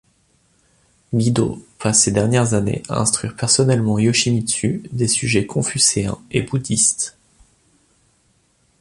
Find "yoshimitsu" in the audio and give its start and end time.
3.99-4.81